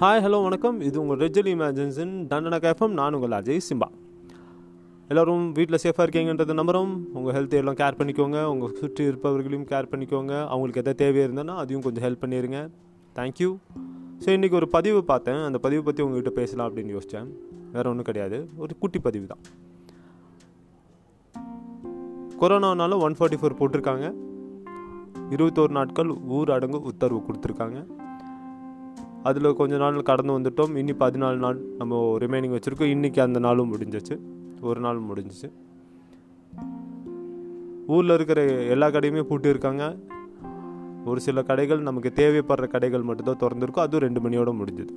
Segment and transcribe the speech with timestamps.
[0.00, 0.76] Hi hello வணக்கம்.
[0.88, 3.88] இது உங்கள் ரெஜல் இமேஜின்ஸின் தண்டன கேஃபம் நான் உங்கள் அஜய் சிம்பா
[5.10, 8.38] எல்லோரும் வீட்டில் சேஃபாக இருக்கீங்கன்றது நம்புகிறோம் உங்கள் ஹெல்த் எல்லாம் கேர் பண்ணிக்கோங்க.
[8.52, 10.32] உங்கள் சுற்றி இருப்பவர்களையும் கேர் பண்ணிக்கோங்க.
[10.52, 12.60] அவங்களுக்கு எதாவது தேவை இருந்தேன்னா அதையும் கொஞ்சம் ஹெல்ப் பண்ணிடுங்க
[13.18, 13.50] தேங்க்யூ
[14.22, 15.42] ஸோ இன்றைக்கி ஒரு பதிவு பார்த்தேன்.
[15.48, 17.28] அந்த பதிவு பற்றி உங்கள்கிட்ட பேசலாம் அப்படின்னு யோசித்தேன்
[17.76, 18.40] வேறு ஒன்றும் கிடையாது.
[18.64, 19.44] ஒரு குட்டி பதிவு தான்.
[22.42, 24.08] கொரோனானால ஒன் ஃபார்ட்டி ஃபோர் போட்டிருக்காங்க.
[25.36, 27.80] இருபத்தோரு நாட்கள் ஊர் அடங்கு உத்தரவு கொடுத்துருக்காங்க.
[29.22, 30.76] அதில் கொஞ்ச நாள் கடந்து வந்துட்டோம்.
[30.76, 32.90] இனி பதினாலு நாள் நம்ம ரிமைனிங் வச்சுருக்கோம்.
[32.94, 34.18] இன்றைக்கி அந்த நாளும் முடிஞ்சிச்சு.
[34.60, 35.52] ஒரு நாள் முடிஞ்சிச்சு.
[37.86, 39.96] ஊரில் இருக்கிற எல்லா கடையுமே பூட்டி இருக்காங்க.
[41.04, 43.80] ஒரு சில கடைகள் நமக்கு தேவைப்படுற கடைகள் மட்டும்தான் திறந்துருக்கும்.
[43.80, 44.88] அதுவும் ரெண்டு மணியோட முடிஞ்சது.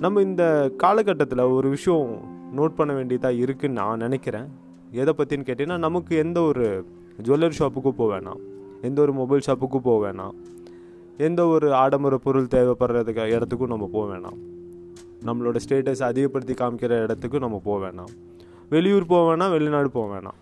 [0.00, 2.20] நம்ம இந்த காலகட்டத்தில் ஒரு விஷயம்
[2.56, 4.46] நோட் பண்ண வேண்டியதாக இருக்குன்னு நான் நினைக்கிறேன்.
[4.90, 6.84] எதை பற்றின்னு கேட்டிங்கன்னா நமக்கு எந்த ஒரு
[7.22, 8.38] ஜுவல்லரி ஷாப்புக்கும் போக வேணாம்.
[8.82, 10.34] எந்த ஒரு மொபைல் ஷாப்புக்கும் போக வேணாம்.
[11.18, 14.38] எந்த ஒரு ஆடம்பர பொருள் தேவைப்படுறதுக்கு இடத்துக்கும் நம்ம போக வேணாம்.
[15.24, 18.12] நம்மளோட ஸ்டேட்டஸ் அதிகப்படுத்தி காமிக்கிற இடத்துக்கும் நம்ம போக வேணாம்.
[18.70, 20.38] வெளியூர் போக வேணாம் வெளிநாடு போக வேணாம்.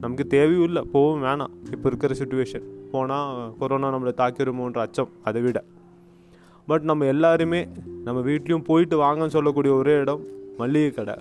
[0.00, 1.72] நமக்கு தேவையும் இல்லை போகவும் வேணாம்.
[1.72, 5.64] இப்போ இருக்கிற சுச்சுவேஷன் போனால் கொரோனா நம்மளை தாக்கிருமோன்ற அச்சம் அதை விட.
[6.66, 7.68] பட் நம்ம எல்லாருமே
[8.04, 10.24] நம்ம வீட்லேயும் போயிட்டு வாங்கன்னு சொல்லக்கூடிய ஒரே இடம்
[10.56, 11.14] மளிகை கடை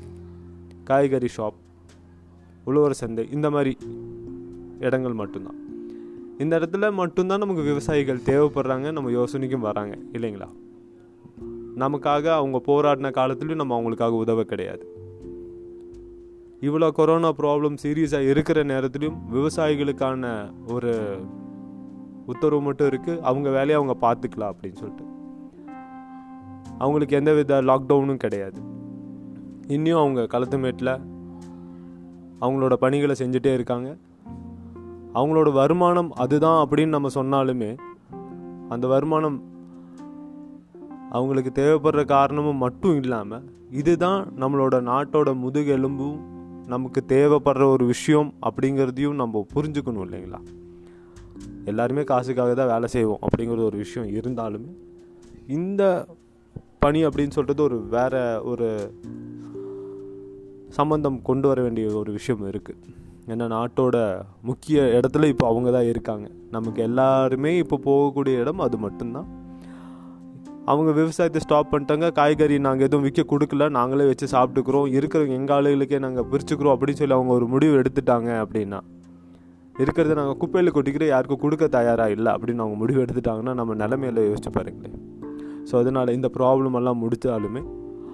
[0.84, 1.58] காய்கறி ஷாப்
[2.64, 3.78] உழவர் சந்தை இந்த மாதிரி
[4.80, 5.67] இடங்கள் மட்டும்தான்.
[6.38, 10.48] இந்த இடத்துல மட்டும்தான் நமக்கு விவசாயிகள் தேவைப்படுறாங்க நம்ம யோசனைக்கும் வராங்க இல்லைங்களா?
[11.76, 14.96] நமக்காக அவங்க போராடின காலத்துலையும் நம்ம அவங்களுக்காக உதவ கிடையாது.
[16.62, 21.18] இவ்வளோ கொரோனா ப்ராப்ளம் சீரியஸாக இருக்கிற நேரத்துலையும் விவசாயிகளுக்கான ஒரு
[22.26, 25.06] உத்தரவு மட்டும் இருக்குது அவங்க வேலையை அவங்க பார்த்துக்கலாம் அப்படின்னு சொல்லிட்டு.
[26.78, 28.62] அவங்களுக்கு எந்த வித லாக்டவுனும் கிடையாது.
[29.68, 31.02] இன்னும் அவங்க களத்துமேட்டில்
[32.42, 33.96] அவங்களோட பணிகளை செஞ்சுட்டே இருக்காங்க.
[35.18, 37.78] அவங்களோட வருமானம் அதுதான் அப்படின்னு நம்ம சொன்னாலுமே
[38.70, 39.38] அந்த வருமானம்
[41.10, 46.18] அவங்களுக்கு தேவைப்படுற காரணமும் மட்டும் இல்லாமல் இதுதான் நம்மளோட நாட்டோட முதுகெலும்பும்
[46.66, 50.40] நமக்கு தேவைப்படுற ஒரு விஷயம் அப்படிங்கிறதையும் நம்ம புரிஞ்சுக்கணும் இல்லைங்களா?
[51.66, 54.72] எல்லாருமே காசுக்காக தான் வேலை செய்வோம் அப்படிங்கிற ஒரு விஷயம் இருந்தாலுமே
[55.48, 56.08] இந்த
[56.80, 58.68] பணி அப்படின்னு சொல்கிறது ஒரு வேற ஒரு
[60.70, 66.30] சம்பந்தம் கொண்டு வர வேண்டிய ஒரு விஷயம் இருக்குது ஏன்னா நாட்டோட முக்கிய இடத்துல இப்போ அவங்க தான் இருக்காங்க.
[66.52, 69.28] நமக்கு எல்லாருமே இப்போ போகக்கூடிய இடம் அது மட்டும்தான்.
[70.66, 72.12] அவங்க விவசாயத்தை ஸ்டாப் பண்ணிட்டாங்க.
[72.12, 73.70] காய்கறி நாங்கள் எதுவும் விற்க கொடுக்கல.
[73.70, 74.88] நாங்களே வச்சு சாப்பிட்டுக்கிறோம்.
[74.88, 78.80] இருக்கிற எங்கள் ஆளுகளுக்கே நாங்கள் பிரிச்சுக்கிறோம் அப்படின்னு சொல்லி அவங்க ஒரு முடிவு எடுத்துட்டாங்க அப்படின்னா
[79.80, 84.52] இருக்கிறத நாங்கள் குப்பையில் கொட்டிக்கிற யாருக்கும் கொடுக்க தயாராக இல்லை அப்படின்னு அவங்க முடிவு எடுத்துட்டாங்கன்னா நம்ம நிலமையில யோசிச்சு
[84.52, 84.96] பாருங்களேன்.
[85.72, 87.62] ஸோ அதனால் இந்த ப்ராப்ளம் எல்லாம் முடித்தாலுமே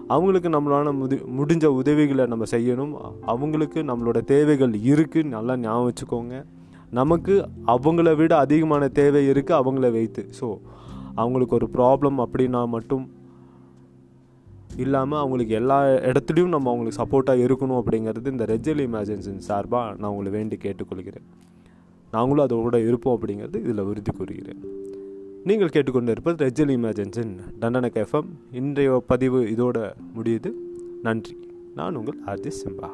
[0.08, 2.94] அவங்களுக்கு நம்மளால முதி முடிஞ்ச உதவிகளை நம்ம செய்யணும்.
[3.34, 6.36] அவங்களுக்கு நம்மளோட தேவைகள் இருக்குது நல்லா ஞாபகம் வச்சுக்கோங்க.
[7.00, 7.36] நமக்கு
[7.74, 10.24] அவங்கள விட அதிகமான தேவை இருக்குது அவங்கள வைத்து.
[10.40, 10.48] ஸோ
[11.16, 13.06] அவங்களுக்கு ஒரு ப்ராப்ளம் அப்படின்னா மட்டும்
[14.84, 20.32] இல்லாமல் அவங்களுக்கு எல்லா இடத்துலையும் நம்ம அவங்களுக்கு சப்போர்ட்டாக இருக்கணும் அப்படிங்கிறது இந்த ரெஜல் இமேஜின்ஸின் சார்பாக நான் உங்களை
[20.38, 21.28] வேண்டி கேட்டுக்கொள்கிறேன்.
[22.12, 24.64] நாங்களும் அதோட இருப்போம் அப்படிங்கிறது இதில் உறுதி கூறுகிறேன்.
[25.44, 30.54] நீங்கள் கேட்டுக்கொண்டு இருப்பது ரெஜல் இமேஜின்ஸின் டண்டன கேஃபம் இன்றைய பதிவு இதோட முடியுது.
[31.02, 31.38] நன்றி.
[31.76, 32.90] நான் உங்கள் ஆர்ஜி சிம்பா.